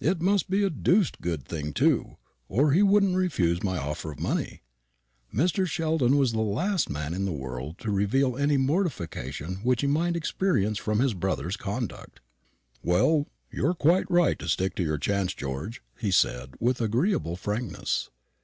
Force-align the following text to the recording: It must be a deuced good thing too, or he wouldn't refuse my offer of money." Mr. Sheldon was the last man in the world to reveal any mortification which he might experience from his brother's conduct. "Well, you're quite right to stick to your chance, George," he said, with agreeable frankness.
It 0.00 0.20
must 0.20 0.50
be 0.50 0.64
a 0.64 0.68
deuced 0.68 1.20
good 1.20 1.44
thing 1.46 1.72
too, 1.72 2.16
or 2.48 2.72
he 2.72 2.82
wouldn't 2.82 3.14
refuse 3.14 3.62
my 3.62 3.78
offer 3.78 4.10
of 4.10 4.18
money." 4.18 4.62
Mr. 5.32 5.64
Sheldon 5.64 6.16
was 6.16 6.32
the 6.32 6.40
last 6.40 6.90
man 6.90 7.14
in 7.14 7.24
the 7.24 7.30
world 7.30 7.78
to 7.78 7.92
reveal 7.92 8.36
any 8.36 8.56
mortification 8.56 9.60
which 9.62 9.82
he 9.82 9.86
might 9.86 10.16
experience 10.16 10.76
from 10.78 10.98
his 10.98 11.14
brother's 11.14 11.56
conduct. 11.56 12.18
"Well, 12.82 13.28
you're 13.52 13.74
quite 13.74 14.10
right 14.10 14.36
to 14.40 14.48
stick 14.48 14.74
to 14.74 14.82
your 14.82 14.98
chance, 14.98 15.34
George," 15.34 15.84
he 16.00 16.10
said, 16.10 16.56
with 16.58 16.80
agreeable 16.80 17.36
frankness. 17.36 18.10